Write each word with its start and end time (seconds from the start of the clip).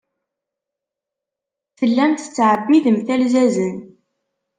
Tellamt 1.77 2.19
tettɛebbimt 2.23 3.07
alzazen. 3.15 3.77